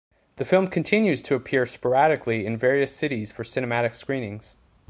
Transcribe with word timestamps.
The 0.37 0.45
film 0.45 0.67
continues 0.69 1.21
to 1.21 1.35
appear 1.35 1.67
sporadically 1.67 2.43
in 2.43 2.57
various 2.57 2.95
cities 2.95 3.31
for 3.31 3.43
cinematic 3.43 3.93
screenings. 3.95 4.55